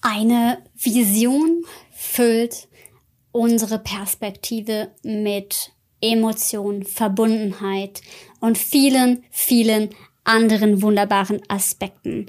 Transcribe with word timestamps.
Eine 0.00 0.62
Vision 0.76 1.64
füllt 1.90 2.68
unsere 3.32 3.78
Perspektive 3.78 4.92
mit 5.02 5.72
Emotion, 6.00 6.84
Verbundenheit 6.84 8.00
und 8.40 8.56
vielen, 8.56 9.24
vielen 9.30 9.90
anderen 10.24 10.82
wunderbaren 10.82 11.40
Aspekten. 11.48 12.26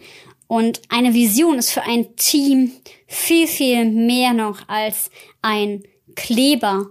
Und 0.48 0.82
eine 0.90 1.14
Vision 1.14 1.60
ist 1.60 1.70
für 1.70 1.84
ein 1.84 2.16
Team 2.16 2.72
viel, 3.06 3.48
viel 3.48 3.86
mehr 3.86 4.34
noch 4.34 4.68
als 4.68 5.12
ein 5.44 5.84
Kleber, 6.16 6.88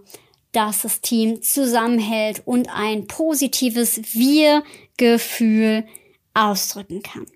das 0.53 0.83
das 0.83 1.01
Team 1.01 1.43
zusammenhält 1.43 2.43
und 2.45 2.69
ein 2.73 3.09
positives 3.09 4.15
Wir-Gefühl 4.15 5.85
ausdrücken 6.35 7.03
kann. 7.03 7.27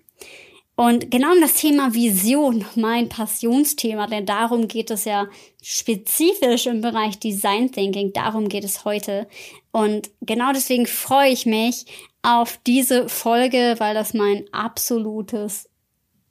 Und 0.75 1.11
genau 1.11 1.33
um 1.33 1.41
das 1.41 1.53
Thema 1.53 1.93
Vision, 1.93 2.65
mein 2.75 3.07
Passionsthema, 3.07 4.07
denn 4.07 4.25
darum 4.25 4.67
geht 4.67 4.89
es 4.89 5.05
ja 5.05 5.27
spezifisch 5.61 6.65
im 6.65 6.81
Bereich 6.81 7.19
Design 7.19 7.71
Thinking, 7.71 8.11
darum 8.11 8.49
geht 8.49 8.63
es 8.63 8.83
heute. 8.83 9.27
Und 9.71 10.09
genau 10.21 10.51
deswegen 10.51 10.87
freue 10.87 11.29
ich 11.29 11.45
mich 11.45 11.85
auf 12.23 12.59
diese 12.65 13.07
Folge, 13.07 13.75
weil 13.77 13.93
das 13.93 14.15
mein 14.15 14.45
absolutes 14.51 15.69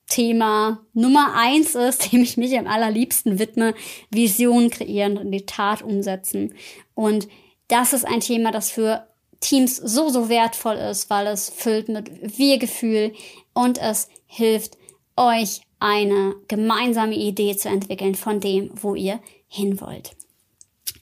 Thema 0.09 0.85
Nummer 0.93 1.35
eins 1.37 1.77
ist, 1.77 2.13
dem 2.13 2.23
ich 2.23 2.37
mich 2.37 2.59
am 2.59 2.67
allerliebsten 2.67 3.39
widme, 3.39 3.75
Vision 4.11 4.71
kreieren 4.71 5.19
und 5.19 5.31
die 5.31 5.47
Tat 5.47 5.83
umsetzen. 5.83 6.55
Und 6.95 7.29
das 7.69 7.93
ist 7.93 8.05
ein 8.05 8.21
Thema, 8.21 8.51
das 8.51 8.71
für 8.71 9.07
Teams 9.43 9.77
so, 9.77 10.09
so 10.09 10.31
wertvoll 10.31 10.77
ist, 10.77 11.11
weil 11.11 11.27
es 11.27 11.51
füllt 11.51 11.89
mit 11.89 12.39
Wir-Gefühl 12.39 13.13
und 13.53 13.77
es 13.77 14.09
hilft 14.27 14.79
euch 15.17 15.61
eine 15.79 16.35
gemeinsame 16.49 17.17
Idee 17.17 17.57
zu 17.57 17.69
entwickeln 17.69 18.15
von 18.15 18.41
dem, 18.41 18.71
wo 18.73 18.95
ihr 18.95 19.21
hin 19.49 19.81
wollt. 19.81 20.13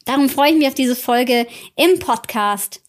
Darum 0.07 0.29
freue 0.29 0.51
ich 0.51 0.57
mich 0.57 0.67
auf 0.67 0.75
diese 0.75 0.97
Folge 0.97 1.47
im 1.77 1.99
Podcast. 1.99 2.81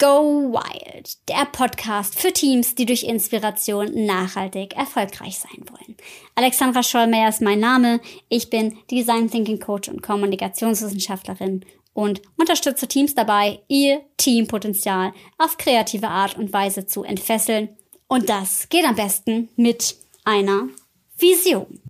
Go 0.00 0.52
Wild, 0.52 1.16
der 1.28 1.44
Podcast 1.52 2.18
für 2.18 2.32
Teams, 2.32 2.74
die 2.74 2.84
durch 2.84 3.04
Inspiration 3.04 4.06
nachhaltig 4.06 4.76
erfolgreich 4.76 5.38
sein 5.38 5.64
wollen. 5.70 5.96
Alexandra 6.34 6.82
Schollmeier 6.82 7.28
ist 7.28 7.40
mein 7.40 7.60
Name. 7.60 8.00
Ich 8.28 8.50
bin 8.50 8.76
Design 8.90 9.30
Thinking 9.30 9.60
Coach 9.60 9.88
und 9.88 10.02
Kommunikationswissenschaftlerin 10.02 11.64
und 11.94 12.20
unterstütze 12.36 12.86
Teams 12.86 13.14
dabei, 13.14 13.60
ihr 13.68 14.02
Teampotenzial 14.18 15.14
auf 15.38 15.56
kreative 15.56 16.08
Art 16.08 16.36
und 16.36 16.52
Weise 16.52 16.86
zu 16.86 17.04
entfesseln. 17.04 17.70
Und 18.06 18.28
das 18.28 18.68
geht 18.68 18.84
am 18.84 18.96
besten 18.96 19.48
mit 19.56 19.96
einer 20.24 20.68
Vision. 21.16 21.80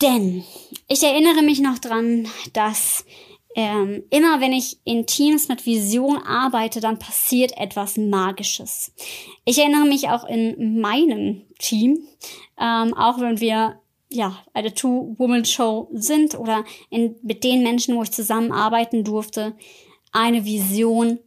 Denn 0.00 0.44
ich 0.88 1.02
erinnere 1.02 1.42
mich 1.42 1.60
noch 1.60 1.78
dran, 1.78 2.28
dass 2.52 3.04
ähm, 3.54 4.02
immer 4.10 4.40
wenn 4.40 4.52
ich 4.52 4.78
in 4.84 5.06
Teams 5.06 5.48
mit 5.48 5.66
Vision 5.66 6.18
arbeite, 6.18 6.80
dann 6.80 6.98
passiert 6.98 7.56
etwas 7.56 7.96
Magisches. 7.96 8.92
Ich 9.44 9.58
erinnere 9.58 9.86
mich 9.86 10.08
auch 10.08 10.24
in 10.24 10.80
meinem 10.80 11.42
Team, 11.58 11.98
ähm, 12.58 12.94
auch 12.94 13.20
wenn 13.20 13.40
wir 13.40 13.81
ja, 14.12 14.42
eine 14.52 14.74
Two-Woman-Show 14.74 15.88
sind 15.92 16.38
oder 16.38 16.64
in, 16.90 17.16
mit 17.22 17.44
den 17.44 17.62
Menschen, 17.62 17.96
wo 17.96 18.02
ich 18.02 18.12
zusammenarbeiten 18.12 19.04
durfte, 19.04 19.54
eine 20.12 20.44
Vision. 20.44 21.18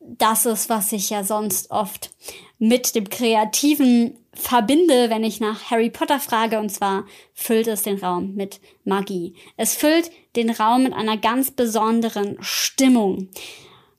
Das 0.00 0.46
ist, 0.46 0.68
was 0.68 0.92
ich 0.92 1.10
ja 1.10 1.24
sonst 1.24 1.70
oft 1.70 2.10
mit 2.58 2.94
dem 2.94 3.08
Kreativen 3.08 4.18
verbinde, 4.32 5.10
wenn 5.10 5.24
ich 5.24 5.40
nach 5.40 5.70
Harry 5.70 5.90
Potter 5.90 6.20
frage, 6.20 6.58
und 6.58 6.70
zwar 6.70 7.06
füllt 7.34 7.66
es 7.66 7.82
den 7.82 7.98
Raum 7.98 8.34
mit 8.34 8.60
Magie. 8.84 9.34
Es 9.56 9.74
füllt 9.74 10.10
den 10.36 10.50
Raum 10.50 10.84
mit 10.84 10.92
einer 10.92 11.16
ganz 11.16 11.50
besonderen 11.50 12.36
Stimmung, 12.40 13.30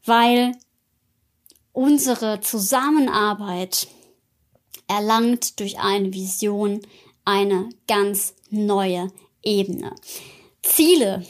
weil 0.05 0.53
unsere 1.73 2.39
Zusammenarbeit 2.39 3.87
erlangt 4.87 5.59
durch 5.59 5.79
eine 5.79 6.13
Vision 6.13 6.81
eine 7.27 7.69
ganz 7.87 8.33
neue 8.49 9.11
Ebene. 9.43 9.93
Ziele 10.63 11.25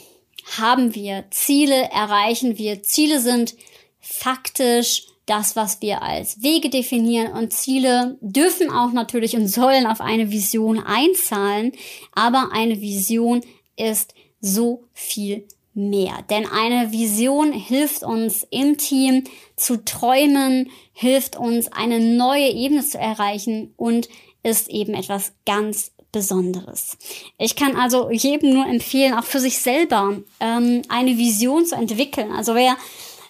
haben 0.56 0.94
wir, 0.94 1.24
Ziele 1.30 1.90
erreichen 1.90 2.56
wir, 2.56 2.82
Ziele 2.82 3.20
sind 3.20 3.56
faktisch 4.00 5.06
das, 5.26 5.56
was 5.56 5.82
wir 5.82 6.02
als 6.02 6.40
Wege 6.42 6.70
definieren 6.70 7.32
und 7.32 7.52
Ziele 7.52 8.16
dürfen 8.20 8.70
auch 8.70 8.92
natürlich 8.92 9.36
und 9.36 9.48
sollen 9.48 9.86
auf 9.86 10.00
eine 10.00 10.30
Vision 10.30 10.78
einzahlen, 10.78 11.72
aber 12.14 12.50
eine 12.52 12.80
Vision 12.80 13.42
ist 13.76 14.14
so 14.40 14.84
viel 14.94 15.46
mehr. 15.74 16.24
Denn 16.30 16.46
eine 16.46 16.92
Vision 16.92 17.52
hilft 17.52 18.04
uns 18.04 18.46
im 18.50 18.78
Team 18.78 19.24
zu 19.56 19.84
träumen, 19.84 20.70
hilft 20.92 21.36
uns 21.36 21.70
eine 21.72 22.00
neue 22.00 22.48
Ebene 22.50 22.86
zu 22.86 22.98
erreichen 22.98 23.74
und 23.76 24.08
ist 24.42 24.68
eben 24.68 24.94
etwas 24.94 25.32
ganz 25.44 25.92
Besonderes. 26.10 26.96
Ich 27.36 27.54
kann 27.54 27.76
also 27.76 28.10
jedem 28.10 28.54
nur 28.54 28.66
empfehlen, 28.66 29.14
auch 29.14 29.24
für 29.24 29.40
sich 29.40 29.58
selber 29.58 30.18
ähm, 30.40 30.82
eine 30.88 31.18
Vision 31.18 31.66
zu 31.66 31.74
entwickeln. 31.74 32.32
Also 32.32 32.54
wer 32.54 32.76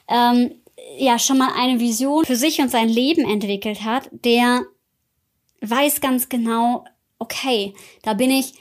ähm, 0.07 0.53
ja 0.97 1.19
schon 1.19 1.39
mal 1.39 1.53
eine 1.57 1.81
Vision 1.81 2.25
für 2.25 2.37
sich 2.37 2.61
und 2.61 2.71
sein 2.71 2.89
Leben 2.89 3.29
entwickelt 3.29 3.83
hat, 3.83 4.09
der 4.13 4.63
weiß 5.61 6.01
ganz 6.01 6.29
genau, 6.29 6.85
okay, 7.19 7.75
da 8.03 8.15
bin 8.15 8.31
ich 8.31 8.55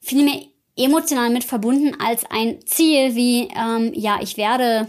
viel 0.00 0.24
mehr 0.24 0.42
emotional 0.76 1.30
mit 1.30 1.44
verbunden 1.44 1.94
als 2.00 2.24
ein 2.28 2.58
Ziel 2.66 3.14
wie, 3.14 3.48
ähm, 3.54 3.92
ja, 3.94 4.18
ich 4.20 4.36
werde 4.36 4.88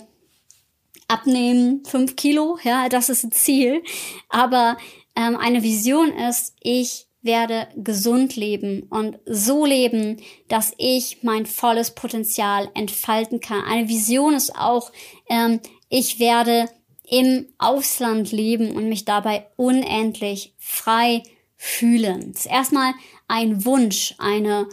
abnehmen, 1.08 1.84
fünf 1.86 2.16
Kilo, 2.16 2.58
ja, 2.64 2.90
das 2.90 3.10
ist 3.10 3.24
ein 3.24 3.32
Ziel. 3.32 3.84
Aber 4.30 4.78
ähm, 5.16 5.36
eine 5.36 5.64
Vision 5.64 6.14
ist, 6.14 6.56
ich 6.62 7.08
werde 7.22 7.68
gesund 7.76 8.36
leben 8.36 8.84
und 8.90 9.20
so 9.26 9.66
leben, 9.66 10.18
dass 10.48 10.74
ich 10.78 11.22
mein 11.22 11.46
volles 11.46 11.92
Potenzial 11.92 12.70
entfalten 12.74 13.40
kann. 13.40 13.64
Eine 13.64 13.88
Vision 13.88 14.34
ist 14.34 14.56
auch, 14.56 14.92
ähm, 15.30 15.60
ich 15.90 16.20
werde 16.20 16.68
im 17.08 17.48
Ausland 17.58 18.32
leben 18.32 18.72
und 18.72 18.90
mich 18.90 19.06
dabei 19.06 19.48
unendlich 19.58 20.56
frei 20.58 21.24
fühlen. 21.58 22.32
Das 22.32 22.46
ist 22.46 22.52
erstmal 22.52 22.94
ein 23.28 23.66
Wunsch, 23.66 24.16
eine, 24.18 24.68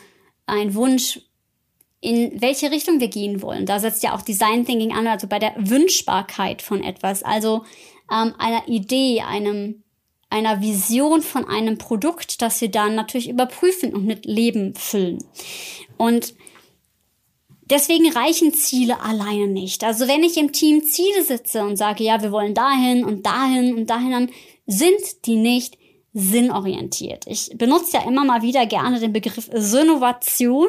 ein 0.47 0.75
Wunsch, 0.75 1.21
in 2.01 2.41
welche 2.41 2.71
Richtung 2.71 3.01
wir 3.01 3.09
gehen 3.09 3.43
wollen. 3.43 3.67
Da 3.67 3.81
setzt 3.81 4.05
ja 4.05 4.15
auch 4.15 4.23
Design 4.23 4.65
Thinking 4.65 4.93
an, 4.93 5.07
also 5.07 5.27
bei 5.27 5.41
der 5.41 5.55
Wünschbarkeit 5.59 6.63
von 6.63 6.83
etwas, 6.83 7.25
also 7.25 7.65
ähm, 8.11 8.35
einer 8.39 8.69
Idee, 8.69 9.23
einem 9.23 9.83
einer 10.31 10.61
Vision 10.61 11.23
von 11.23 11.47
einem 11.47 11.79
Produkt, 11.79 12.43
das 12.43 12.61
wir 12.61 12.71
dann 12.71 12.95
natürlich 12.95 13.29
überprüfen 13.29 13.95
und 13.95 14.05
mit 14.05 14.27
Leben 14.27 14.75
füllen. 14.75 15.25
Und 15.97 16.35
deswegen 17.71 18.11
reichen 18.13 18.53
Ziele 18.53 19.01
alleine 19.01 19.47
nicht. 19.47 19.85
Also 19.85 20.09
wenn 20.09 20.23
ich 20.23 20.37
im 20.37 20.53
Team 20.53 20.85
Ziele 20.85 21.25
sitze 21.25 21.63
und 21.63 21.77
sage, 21.77 22.05
ja, 22.05 22.23
wir 22.23 22.33
wollen 22.33 22.55
dahin 22.55 23.05
und 23.05 23.25
dahin 23.25 23.75
und 23.77 23.87
dahin, 23.89 24.11
dann 24.11 24.31
sind 24.67 25.27
die 25.27 25.37
nicht 25.37 25.79
sinnorientiert. 26.13 27.27
Ich 27.27 27.51
benutze 27.57 27.99
ja 27.99 28.03
immer 28.05 28.25
mal 28.25 28.43
wieder 28.43 28.67
gerne 28.67 29.01
den 29.01 29.13
Begriff 29.13 29.49
Sinnovation. 29.53 30.69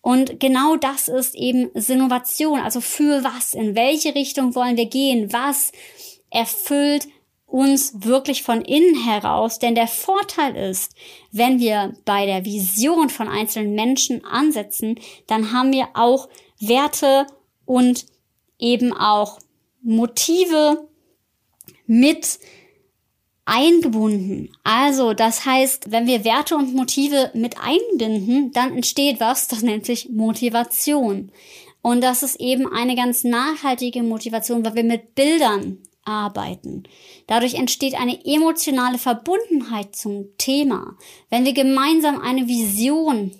Und 0.00 0.40
genau 0.40 0.76
das 0.76 1.08
ist 1.08 1.34
eben 1.36 1.70
Sinnovation. 1.74 2.58
Also 2.60 2.80
für 2.80 3.22
was? 3.22 3.54
In 3.54 3.76
welche 3.76 4.14
Richtung 4.14 4.54
wollen 4.54 4.76
wir 4.76 4.86
gehen? 4.86 5.32
Was 5.32 5.70
erfüllt 6.30 7.06
uns 7.52 7.92
wirklich 8.04 8.42
von 8.42 8.62
innen 8.62 9.04
heraus. 9.04 9.58
Denn 9.58 9.74
der 9.74 9.86
Vorteil 9.86 10.56
ist, 10.56 10.94
wenn 11.32 11.60
wir 11.60 11.92
bei 12.06 12.24
der 12.24 12.46
Vision 12.46 13.10
von 13.10 13.28
einzelnen 13.28 13.74
Menschen 13.74 14.24
ansetzen, 14.24 14.98
dann 15.26 15.52
haben 15.52 15.70
wir 15.72 15.88
auch 15.92 16.28
Werte 16.60 17.26
und 17.66 18.06
eben 18.58 18.96
auch 18.96 19.38
Motive 19.82 20.88
mit 21.86 22.38
eingebunden. 23.44 24.50
Also, 24.64 25.12
das 25.12 25.44
heißt, 25.44 25.90
wenn 25.90 26.06
wir 26.06 26.24
Werte 26.24 26.56
und 26.56 26.74
Motive 26.74 27.32
mit 27.34 27.56
einbinden, 27.60 28.52
dann 28.52 28.74
entsteht 28.74 29.20
was, 29.20 29.46
das 29.48 29.62
nennt 29.62 29.84
sich 29.84 30.08
Motivation. 30.08 31.30
Und 31.82 32.00
das 32.00 32.22
ist 32.22 32.40
eben 32.40 32.72
eine 32.72 32.94
ganz 32.94 33.24
nachhaltige 33.24 34.02
Motivation, 34.02 34.64
weil 34.64 34.76
wir 34.76 34.84
mit 34.84 35.14
Bildern 35.14 35.78
arbeiten. 36.04 36.84
Dadurch 37.26 37.54
entsteht 37.54 37.94
eine 37.94 38.24
emotionale 38.24 38.98
Verbundenheit 38.98 39.94
zum 39.94 40.36
Thema. 40.38 40.96
Wenn 41.30 41.44
wir 41.44 41.52
gemeinsam 41.52 42.20
eine 42.20 42.48
Vision 42.48 43.32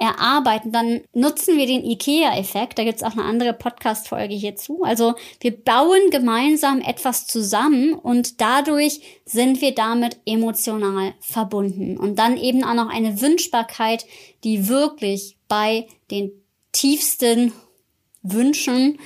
erarbeiten, 0.00 0.72
dann 0.72 1.02
nutzen 1.12 1.58
wir 1.58 1.66
den 1.66 1.84
IKEA-Effekt. 1.84 2.78
Da 2.78 2.84
gibt's 2.84 3.02
auch 3.02 3.12
eine 3.12 3.24
andere 3.24 3.52
Podcast-Folge 3.52 4.34
hierzu. 4.34 4.82
Also 4.82 5.14
wir 5.40 5.54
bauen 5.54 6.10
gemeinsam 6.10 6.80
etwas 6.80 7.26
zusammen 7.26 7.92
und 7.92 8.40
dadurch 8.40 9.02
sind 9.26 9.60
wir 9.60 9.74
damit 9.74 10.18
emotional 10.24 11.12
verbunden. 11.20 11.98
Und 11.98 12.18
dann 12.18 12.38
eben 12.38 12.64
auch 12.64 12.74
noch 12.74 12.88
eine 12.88 13.20
Wünschbarkeit, 13.20 14.06
die 14.42 14.68
wirklich 14.68 15.36
bei 15.48 15.86
den 16.10 16.32
tiefsten 16.72 17.52
Wünschen, 18.22 18.98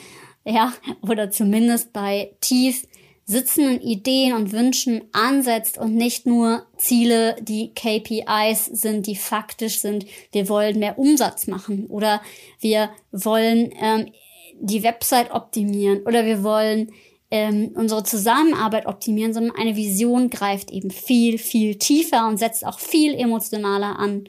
ja, 0.44 0.73
oder 1.02 1.31
zumindest 1.31 1.93
bei 1.93 2.32
tief 2.41 2.87
sitzenden 3.26 3.81
Ideen 3.81 4.35
und 4.35 4.52
Wünschen 4.52 5.02
ansetzt 5.12 5.79
und 5.79 5.94
nicht 5.94 6.26
nur 6.26 6.67
Ziele, 6.76 7.37
die 7.41 7.73
KPIs 7.75 8.67
sind, 8.67 9.06
die 9.06 9.17
faktisch 9.17 9.81
sind. 9.81 10.05
Wir 10.32 10.49
wollen 10.49 10.79
mehr 10.79 10.99
Umsatz 10.99 11.46
machen 11.46 11.87
oder 11.87 12.20
wir 12.61 12.91
wollen 13.12 13.73
ähm, 13.81 14.12
die 14.61 14.82
Website 14.82 15.31
optimieren 15.31 16.02
oder 16.02 16.26
wir 16.26 16.43
wollen 16.43 16.93
ähm, 17.31 17.73
unsere 17.75 18.05
Zusammenarbeit 18.05 18.85
optimieren, 18.85 19.32
sondern 19.32 19.56
eine 19.56 19.75
Vision 19.75 20.29
greift 20.29 20.70
eben 20.70 20.91
viel, 20.91 21.38
viel 21.38 21.76
tiefer 21.76 22.29
und 22.29 22.37
setzt 22.37 22.67
auch 22.67 22.79
viel 22.79 23.14
emotionaler 23.14 23.99
an, 23.99 24.29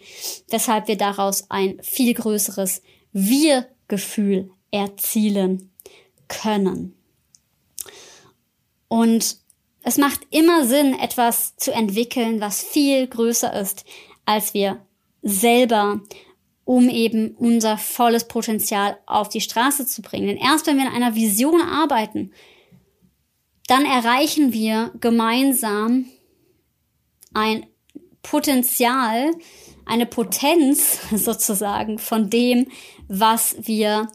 weshalb 0.49 0.87
wir 0.87 0.97
daraus 0.97 1.51
ein 1.51 1.77
viel 1.81 2.13
größeres 2.13 2.81
Wir-Gefühl 3.11 4.49
erzielen 4.71 5.71
können. 6.27 6.95
Und 8.87 9.37
es 9.83 9.97
macht 9.97 10.21
immer 10.31 10.65
Sinn, 10.65 10.97
etwas 10.97 11.55
zu 11.57 11.71
entwickeln, 11.71 12.41
was 12.41 12.63
viel 12.63 13.07
größer 13.07 13.53
ist 13.53 13.85
als 14.25 14.53
wir 14.53 14.83
selber, 15.21 16.01
um 16.63 16.89
eben 16.89 17.35
unser 17.35 17.77
volles 17.77 18.27
Potenzial 18.27 18.97
auf 19.05 19.29
die 19.29 19.41
Straße 19.41 19.85
zu 19.85 20.01
bringen. 20.01 20.27
Denn 20.27 20.37
erst 20.37 20.65
wenn 20.65 20.77
wir 20.77 20.87
in 20.87 20.91
einer 20.91 21.15
Vision 21.15 21.61
arbeiten, 21.61 22.31
dann 23.67 23.85
erreichen 23.85 24.53
wir 24.53 24.91
gemeinsam 24.99 26.05
ein 27.33 27.65
Potenzial, 28.23 29.31
eine 29.85 30.05
Potenz 30.07 30.99
sozusagen 31.15 31.99
von 31.99 32.29
dem, 32.29 32.67
was 33.07 33.55
wir 33.59 34.07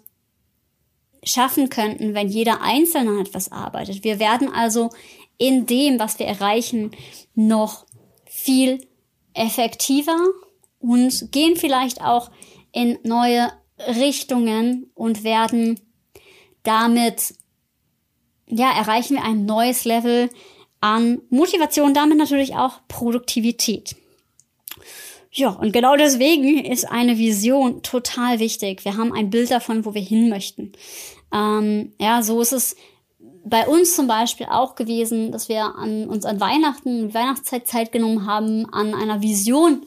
schaffen 1.23 1.69
könnten, 1.69 2.15
wenn 2.15 2.29
jeder 2.29 2.63
Einzelne 2.63 3.11
an 3.11 3.21
etwas 3.21 3.53
arbeitet. 3.53 4.05
Wir 4.05 4.19
werden 4.19 4.49
also 4.53 4.91
in 5.39 5.67
dem, 5.67 5.99
was 5.99 6.19
wir 6.19 6.27
erreichen, 6.27 6.93
noch 7.35 7.87
viel 8.27 8.87
effektiver 9.35 10.19
und 10.79 11.33
gehen 11.33 11.57
vielleicht 11.57 12.01
auch 12.01 12.31
in 12.73 12.99
neue 13.05 13.53
Richtungen 13.79 14.91
und 14.95 15.25
werden 15.25 15.81
damit, 16.63 17.35
ja, 18.47 18.71
erreichen 18.77 19.17
wir 19.17 19.25
ein 19.25 19.47
neues 19.47 19.85
Level 19.85 20.31
an 20.81 21.21
Motivation, 21.31 21.95
damit 21.95 22.19
natürlich 22.19 22.57
auch 22.57 22.81
Produktivität. 22.89 23.97
Ja, 25.33 25.51
und 25.51 25.73
genau 25.73 25.97
deswegen 25.97 26.65
ist 26.65 26.91
eine 26.91 27.17
Vision 27.17 27.83
total 27.83 28.41
wichtig. 28.41 28.85
Wir 28.85 28.97
haben 28.97 29.13
ein 29.13 29.31
Bild 29.31 29.51
davon, 29.51 29.85
wo 29.85 29.95
wir 29.95 30.03
hin 30.03 30.29
möchten. 30.29 30.73
Ähm, 31.33 31.93
ja, 32.01 32.23
so 32.23 32.41
ist 32.41 32.53
es 32.53 32.77
bei 33.45 33.67
uns 33.67 33.95
zum 33.95 34.07
Beispiel 34.07 34.47
auch 34.51 34.75
gewesen, 34.75 35.31
dass 35.33 35.49
wir 35.49 35.77
an, 35.77 36.09
uns 36.09 36.25
an 36.25 36.41
Weihnachten, 36.41 37.15
Weihnachtszeit 37.15 37.67
Zeit 37.67 37.93
genommen 37.93 38.27
haben, 38.27 38.67
an 38.73 38.93
einer 38.93 39.23
Vision 39.23 39.83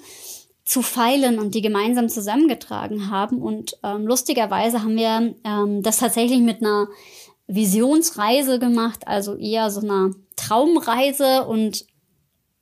zu 0.63 0.81
feilen 0.81 1.39
und 1.39 1.55
die 1.55 1.61
gemeinsam 1.61 2.07
zusammengetragen 2.07 3.11
haben. 3.11 3.41
Und 3.41 3.77
ähm, 3.83 4.07
lustigerweise 4.07 4.81
haben 4.81 4.95
wir 4.95 5.35
ähm, 5.43 5.83
das 5.83 5.97
tatsächlich 5.97 6.39
mit 6.39 6.61
einer 6.61 6.87
Visionsreise 7.47 8.59
gemacht, 8.59 9.07
also 9.07 9.35
eher 9.35 9.69
so 9.69 9.81
einer 9.81 10.11
Traumreise 10.37 11.45
und 11.45 11.85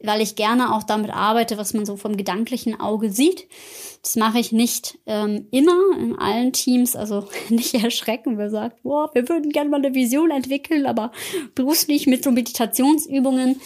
weil 0.03 0.21
ich 0.21 0.35
gerne 0.35 0.73
auch 0.73 0.83
damit 0.83 1.11
arbeite, 1.11 1.57
was 1.57 1.73
man 1.73 1.85
so 1.85 1.97
vom 1.97 2.17
gedanklichen 2.17 2.79
Auge 2.79 3.11
sieht. 3.11 3.47
Das 4.01 4.15
mache 4.15 4.39
ich 4.39 4.51
nicht 4.51 4.97
ähm, 5.05 5.47
immer 5.51 5.77
in 5.99 6.17
allen 6.17 6.53
Teams, 6.53 6.95
also 6.95 7.27
nicht 7.49 7.73
erschrecken, 7.73 8.37
wer 8.37 8.49
sagt, 8.49 8.83
boah, 8.83 9.09
wir 9.13 9.29
würden 9.29 9.51
gerne 9.51 9.69
mal 9.69 9.77
eine 9.77 9.93
Vision 9.93 10.31
entwickeln, 10.31 10.85
aber 10.85 11.11
bloß 11.55 11.87
nicht 11.87 12.07
mit 12.07 12.23
so 12.23 12.31
Meditationsübungen. 12.31 13.61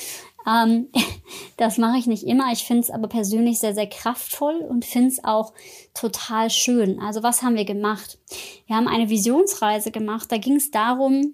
Ähm, 0.48 0.90
das 1.58 1.78
mache 1.78 1.98
ich 1.98 2.08
nicht 2.08 2.24
immer. 2.24 2.52
Ich 2.52 2.64
finde 2.64 2.82
es 2.82 2.92
aber 2.92 3.08
persönlich 3.08 3.60
sehr, 3.60 3.74
sehr 3.74 3.88
kraftvoll 3.88 4.56
und 4.56 4.86
finde 4.86 5.10
es 5.10 5.24
auch 5.24 5.54
total 5.94 6.50
schön. 6.50 7.00
Also 7.00 7.24
was 7.24 7.42
haben 7.42 7.56
wir 7.56 7.66
gemacht? 7.66 8.20
Wir 8.68 8.76
haben 8.76 8.88
eine 8.88 9.10
Visionsreise 9.10 9.92
gemacht. 9.92 10.32
Da 10.32 10.38
ging 10.38 10.58
es 10.58 10.72
darum, 10.72 11.34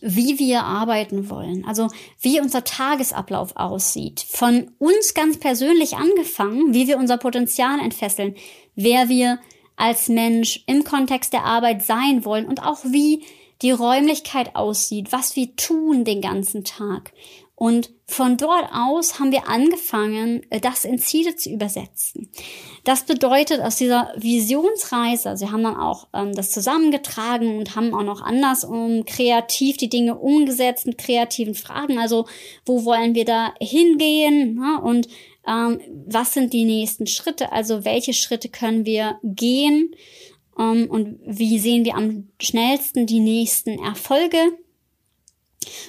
wie 0.00 0.38
wir 0.38 0.64
arbeiten 0.64 1.30
wollen, 1.30 1.64
also 1.64 1.88
wie 2.20 2.40
unser 2.40 2.64
Tagesablauf 2.64 3.56
aussieht. 3.56 4.24
Von 4.28 4.72
uns 4.78 5.14
ganz 5.14 5.38
persönlich 5.38 5.94
angefangen, 5.96 6.74
wie 6.74 6.88
wir 6.88 6.98
unser 6.98 7.18
Potenzial 7.18 7.78
entfesseln, 7.80 8.34
wer 8.74 9.08
wir 9.08 9.38
als 9.76 10.08
Mensch 10.08 10.64
im 10.66 10.84
Kontext 10.84 11.32
der 11.32 11.44
Arbeit 11.44 11.84
sein 11.84 12.24
wollen 12.24 12.46
und 12.46 12.62
auch 12.62 12.84
wie 12.84 13.24
die 13.62 13.70
Räumlichkeit 13.70 14.56
aussieht, 14.56 15.12
was 15.12 15.36
wir 15.36 15.54
tun 15.56 16.04
den 16.04 16.20
ganzen 16.20 16.64
Tag. 16.64 17.12
Und 17.58 17.90
von 18.06 18.36
dort 18.36 18.68
aus 18.70 19.18
haben 19.18 19.32
wir 19.32 19.48
angefangen, 19.48 20.42
äh, 20.50 20.60
das 20.60 20.84
in 20.84 20.98
Ziele 20.98 21.36
zu 21.36 21.50
übersetzen. 21.50 22.30
Das 22.84 23.04
bedeutet, 23.04 23.62
aus 23.62 23.76
dieser 23.76 24.12
Visionsreise, 24.14 25.30
also 25.30 25.46
wir 25.46 25.52
haben 25.52 25.62
dann 25.62 25.76
auch 25.76 26.06
ähm, 26.12 26.34
das 26.34 26.50
zusammengetragen 26.50 27.58
und 27.58 27.74
haben 27.74 27.94
auch 27.94 28.02
noch 28.02 28.20
anders 28.20 28.62
um, 28.62 29.06
kreativ 29.06 29.78
die 29.78 29.88
Dinge 29.88 30.16
umgesetzt 30.16 30.86
mit 30.86 30.98
kreativen 30.98 31.54
Fragen. 31.54 31.98
Also 31.98 32.26
wo 32.66 32.84
wollen 32.84 33.14
wir 33.14 33.24
da 33.24 33.54
hingehen 33.58 34.56
ne? 34.56 34.78
und 34.82 35.08
ähm, 35.48 35.80
was 36.06 36.34
sind 36.34 36.52
die 36.52 36.66
nächsten 36.66 37.06
Schritte? 37.06 37.52
Also 37.52 37.86
welche 37.86 38.12
Schritte 38.12 38.50
können 38.50 38.84
wir 38.84 39.18
gehen 39.22 39.94
ähm, 40.58 40.88
und 40.90 41.20
wie 41.24 41.58
sehen 41.58 41.86
wir 41.86 41.94
am 41.94 42.28
schnellsten 42.38 43.06
die 43.06 43.20
nächsten 43.20 43.78
Erfolge? 43.82 44.38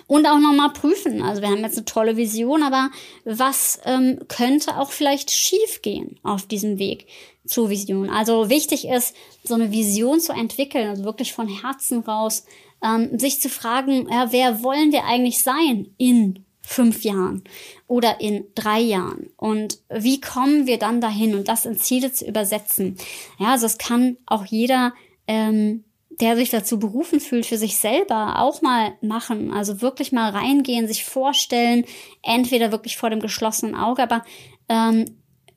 Und 0.07 0.25
auch 0.25 0.39
nochmal 0.39 0.71
prüfen. 0.71 1.21
Also 1.21 1.41
wir 1.41 1.49
haben 1.49 1.63
jetzt 1.63 1.77
eine 1.77 1.85
tolle 1.85 2.17
Vision, 2.17 2.63
aber 2.63 2.89
was 3.25 3.79
ähm, 3.85 4.19
könnte 4.27 4.77
auch 4.77 4.91
vielleicht 4.91 5.31
schiefgehen 5.31 6.19
auf 6.23 6.45
diesem 6.45 6.79
Weg 6.79 7.07
zur 7.45 7.69
Vision? 7.69 8.09
Also 8.09 8.49
wichtig 8.49 8.87
ist, 8.87 9.15
so 9.43 9.55
eine 9.55 9.71
Vision 9.71 10.19
zu 10.19 10.33
entwickeln, 10.33 10.89
also 10.89 11.03
wirklich 11.03 11.33
von 11.33 11.47
Herzen 11.47 11.99
raus, 11.99 12.45
ähm, 12.83 13.17
sich 13.17 13.41
zu 13.41 13.49
fragen, 13.49 14.07
ja, 14.09 14.31
wer 14.31 14.63
wollen 14.63 14.91
wir 14.91 15.05
eigentlich 15.05 15.41
sein 15.41 15.87
in 15.97 16.45
fünf 16.61 17.03
Jahren 17.03 17.43
oder 17.87 18.19
in 18.19 18.45
drei 18.53 18.79
Jahren? 18.79 19.29
Und 19.37 19.79
wie 19.89 20.19
kommen 20.19 20.67
wir 20.67 20.77
dann 20.77 21.01
dahin 21.01 21.33
und 21.35 21.47
das 21.47 21.65
in 21.65 21.77
Ziele 21.77 22.11
zu 22.11 22.25
übersetzen? 22.25 22.97
Ja, 23.39 23.51
also 23.51 23.65
es 23.65 23.77
kann 23.77 24.17
auch 24.25 24.45
jeder 24.45 24.93
ähm, 25.27 25.83
der 26.19 26.35
sich 26.35 26.49
dazu 26.49 26.79
berufen 26.79 27.19
fühlt, 27.19 27.45
für 27.45 27.57
sich 27.57 27.77
selber 27.77 28.39
auch 28.39 28.61
mal 28.61 28.93
machen. 29.01 29.53
Also 29.53 29.81
wirklich 29.81 30.11
mal 30.11 30.31
reingehen, 30.31 30.87
sich 30.87 31.05
vorstellen, 31.05 31.85
entweder 32.23 32.71
wirklich 32.71 32.97
vor 32.97 33.09
dem 33.09 33.19
geschlossenen 33.19 33.75
Auge, 33.75 34.03
aber 34.03 34.23
ähm, 34.67 35.05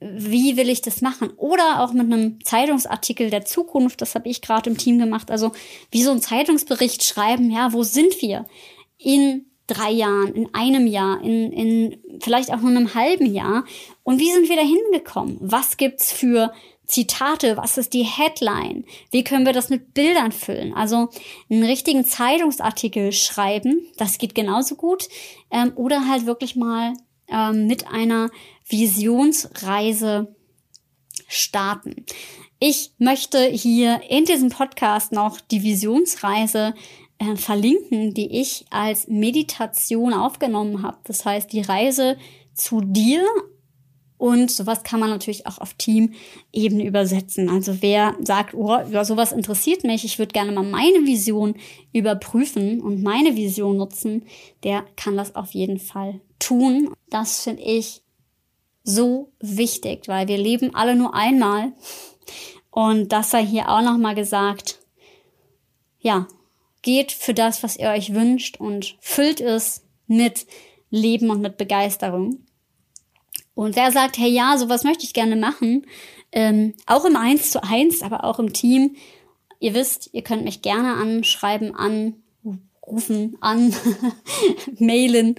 wie 0.00 0.56
will 0.56 0.70
ich 0.70 0.80
das 0.80 1.02
machen? 1.02 1.30
Oder 1.36 1.82
auch 1.82 1.92
mit 1.92 2.06
einem 2.06 2.42
Zeitungsartikel 2.44 3.30
der 3.30 3.44
Zukunft, 3.44 4.00
das 4.00 4.14
habe 4.14 4.28
ich 4.28 4.40
gerade 4.40 4.70
im 4.70 4.78
Team 4.78 4.98
gemacht. 4.98 5.30
Also 5.30 5.52
wie 5.90 6.02
so 6.02 6.10
ein 6.10 6.22
Zeitungsbericht 6.22 7.04
schreiben, 7.04 7.50
ja, 7.50 7.72
wo 7.72 7.82
sind 7.82 8.20
wir 8.22 8.46
in 8.96 9.46
drei 9.66 9.90
Jahren, 9.90 10.34
in 10.34 10.54
einem 10.54 10.86
Jahr, 10.86 11.22
in, 11.22 11.52
in 11.52 12.20
vielleicht 12.20 12.52
auch 12.52 12.60
nur 12.60 12.70
einem 12.70 12.94
halben 12.94 13.32
Jahr? 13.32 13.64
Und 14.02 14.18
wie 14.18 14.32
sind 14.32 14.48
wir 14.48 14.56
da 14.56 14.62
hingekommen? 14.62 15.36
Was 15.40 15.76
gibt's 15.76 16.12
für 16.12 16.52
Zitate, 16.90 17.56
was 17.56 17.78
ist 17.78 17.94
die 17.94 18.02
Headline? 18.02 18.84
Wie 19.12 19.22
können 19.22 19.46
wir 19.46 19.52
das 19.52 19.68
mit 19.68 19.94
Bildern 19.94 20.32
füllen? 20.32 20.74
Also 20.74 21.08
einen 21.48 21.62
richtigen 21.62 22.04
Zeitungsartikel 22.04 23.12
schreiben, 23.12 23.86
das 23.96 24.18
geht 24.18 24.34
genauso 24.34 24.74
gut. 24.74 25.08
Ähm, 25.52 25.72
oder 25.76 26.08
halt 26.08 26.26
wirklich 26.26 26.56
mal 26.56 26.94
ähm, 27.28 27.68
mit 27.68 27.86
einer 27.86 28.30
Visionsreise 28.68 30.34
starten. 31.28 32.04
Ich 32.58 32.92
möchte 32.98 33.40
hier 33.44 34.00
in 34.08 34.24
diesem 34.24 34.48
Podcast 34.48 35.12
noch 35.12 35.40
die 35.40 35.62
Visionsreise 35.62 36.74
äh, 37.18 37.36
verlinken, 37.36 38.14
die 38.14 38.40
ich 38.40 38.66
als 38.70 39.06
Meditation 39.06 40.12
aufgenommen 40.12 40.82
habe. 40.82 40.98
Das 41.04 41.24
heißt, 41.24 41.52
die 41.52 41.62
Reise 41.62 42.18
zu 42.52 42.80
dir 42.80 43.24
und 44.20 44.50
sowas 44.50 44.82
kann 44.82 45.00
man 45.00 45.08
natürlich 45.08 45.46
auch 45.46 45.58
auf 45.58 45.72
Team-Ebene 45.74 46.84
übersetzen. 46.84 47.48
Also 47.48 47.80
wer 47.80 48.14
sagt, 48.20 48.54
oh, 48.54 48.78
sowas 49.02 49.32
interessiert 49.32 49.82
mich, 49.82 50.04
ich 50.04 50.18
würde 50.18 50.32
gerne 50.32 50.52
mal 50.52 50.62
meine 50.62 51.06
Vision 51.06 51.54
überprüfen 51.94 52.82
und 52.82 53.02
meine 53.02 53.34
Vision 53.34 53.78
nutzen, 53.78 54.26
der 54.62 54.84
kann 54.96 55.16
das 55.16 55.34
auf 55.34 55.52
jeden 55.52 55.78
Fall 55.78 56.20
tun. 56.38 56.92
Das 57.08 57.42
finde 57.44 57.62
ich 57.62 58.02
so 58.84 59.32
wichtig, 59.40 60.06
weil 60.06 60.28
wir 60.28 60.38
leben 60.38 60.74
alle 60.74 60.96
nur 60.96 61.14
einmal 61.14 61.72
Und 62.70 63.12
das 63.12 63.30
sei 63.30 63.44
hier 63.44 63.68
auch 63.68 63.82
nochmal 63.82 64.14
gesagt. 64.14 64.78
Ja, 65.98 66.28
geht 66.82 67.12
für 67.12 67.34
das, 67.34 67.62
was 67.62 67.76
ihr 67.76 67.88
euch 67.88 68.14
wünscht 68.14 68.58
und 68.58 68.96
füllt 69.00 69.40
es 69.40 69.82
mit 70.06 70.46
Leben 70.90 71.30
und 71.30 71.40
mit 71.40 71.56
Begeisterung. 71.56 72.46
Und 73.54 73.76
wer 73.76 73.92
sagt, 73.92 74.18
hey 74.18 74.30
ja, 74.30 74.56
sowas 74.56 74.84
möchte 74.84 75.04
ich 75.04 75.12
gerne 75.12 75.36
machen, 75.36 75.86
ähm, 76.32 76.74
auch 76.86 77.04
im 77.04 77.16
Eins 77.16 77.50
zu 77.50 77.62
eins, 77.62 78.02
aber 78.02 78.24
auch 78.24 78.38
im 78.38 78.52
Team. 78.52 78.96
Ihr 79.58 79.74
wisst, 79.74 80.10
ihr 80.12 80.22
könnt 80.22 80.44
mich 80.44 80.62
gerne 80.62 80.94
anschreiben, 80.94 81.74
anrufen, 81.74 83.36
an, 83.40 83.74
mailen. 84.78 85.34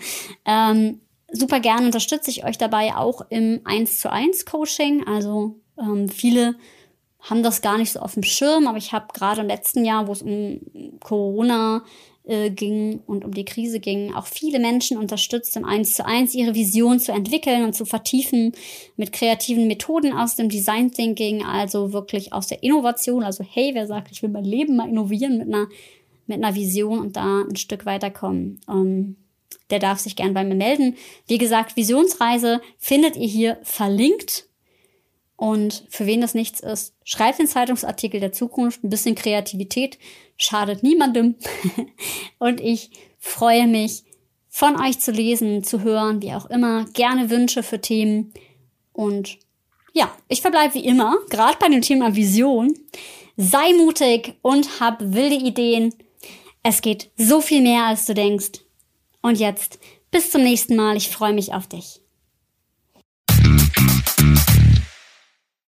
Ähm, 0.45 1.01
super 1.31 1.59
gerne 1.59 1.85
unterstütze 1.87 2.29
ich 2.29 2.45
euch 2.45 2.57
dabei 2.57 2.95
auch 2.95 3.21
im 3.29 3.61
1 3.63 3.99
zu 3.99 4.11
1 4.11 4.45
Coaching. 4.45 5.07
Also 5.07 5.55
ähm, 5.79 6.09
viele 6.09 6.55
haben 7.21 7.43
das 7.43 7.61
gar 7.61 7.77
nicht 7.77 7.91
so 7.91 7.99
auf 7.99 8.15
dem 8.15 8.23
Schirm, 8.23 8.67
aber 8.67 8.77
ich 8.77 8.93
habe 8.93 9.07
gerade 9.13 9.41
im 9.41 9.47
letzten 9.47 9.85
Jahr, 9.85 10.07
wo 10.07 10.11
es 10.11 10.21
um 10.21 10.59
Corona 10.99 11.83
äh, 12.23 12.49
ging 12.49 13.01
und 13.07 13.25
um 13.25 13.33
die 13.33 13.45
Krise 13.45 13.79
ging, 13.79 14.13
auch 14.13 14.27
viele 14.27 14.59
Menschen 14.59 14.97
unterstützt, 14.97 15.55
im 15.57 15.65
1 15.65 15.95
zu 15.95 16.05
1 16.05 16.35
ihre 16.35 16.53
Vision 16.53 16.99
zu 16.99 17.11
entwickeln 17.11 17.63
und 17.63 17.73
zu 17.73 17.85
vertiefen 17.85 18.53
mit 18.95 19.11
kreativen 19.11 19.67
Methoden 19.67 20.13
aus 20.13 20.35
dem 20.35 20.49
Design 20.49 20.91
Thinking, 20.91 21.43
also 21.43 21.93
wirklich 21.93 22.33
aus 22.33 22.47
der 22.47 22.63
Innovation. 22.63 23.23
Also 23.23 23.43
hey, 23.43 23.71
wer 23.73 23.87
sagt, 23.87 24.11
ich 24.11 24.21
will 24.21 24.29
mein 24.29 24.45
Leben 24.45 24.75
mal 24.75 24.89
innovieren 24.89 25.37
mit 25.37 25.47
einer, 25.47 25.67
mit 26.27 26.37
einer 26.43 26.55
Vision 26.55 26.99
und 26.99 27.15
da 27.15 27.41
ein 27.41 27.55
Stück 27.55 27.85
weiterkommen. 27.85 28.61
Ähm, 28.69 29.15
der 29.71 29.79
darf 29.79 29.99
sich 29.99 30.15
gern 30.15 30.33
bei 30.33 30.43
mir 30.43 30.55
melden. 30.55 30.97
Wie 31.27 31.37
gesagt, 31.37 31.75
Visionsreise 31.75 32.61
findet 32.77 33.15
ihr 33.15 33.27
hier 33.27 33.59
verlinkt. 33.63 34.47
Und 35.37 35.85
für 35.89 36.05
wen 36.05 36.21
das 36.21 36.35
nichts 36.35 36.59
ist, 36.59 36.93
schreibt 37.03 37.39
den 37.39 37.47
Zeitungsartikel 37.47 38.19
der 38.19 38.31
Zukunft. 38.31 38.83
Ein 38.83 38.91
bisschen 38.91 39.15
Kreativität 39.15 39.97
schadet 40.41 40.83
niemandem. 40.83 41.35
und 42.39 42.59
ich 42.59 42.89
freue 43.19 43.67
mich, 43.67 44.03
von 44.49 44.79
euch 44.79 44.99
zu 44.99 45.11
lesen, 45.11 45.63
zu 45.63 45.81
hören, 45.81 46.21
wie 46.21 46.33
auch 46.33 46.45
immer. 46.47 46.85
Gerne 46.93 47.29
Wünsche 47.29 47.63
für 47.63 47.79
Themen. 47.79 48.33
Und 48.91 49.37
ja, 49.93 50.11
ich 50.27 50.41
verbleibe 50.41 50.73
wie 50.73 50.85
immer, 50.85 51.17
gerade 51.29 51.57
bei 51.57 51.69
dem 51.69 51.81
Thema 51.81 52.15
Vision. 52.15 52.73
Sei 53.37 53.73
mutig 53.73 54.35
und 54.41 54.81
hab 54.81 54.99
wilde 54.99 55.35
Ideen. 55.35 55.95
Es 56.63 56.81
geht 56.81 57.11
so 57.17 57.41
viel 57.41 57.61
mehr, 57.61 57.85
als 57.85 58.05
du 58.05 58.13
denkst. 58.13 58.59
Und 59.21 59.39
jetzt 59.39 59.79
bis 60.11 60.31
zum 60.31 60.43
nächsten 60.43 60.75
Mal. 60.75 60.97
Ich 60.97 61.09
freue 61.09 61.33
mich 61.33 61.53
auf 61.53 61.67
dich. 61.67 62.00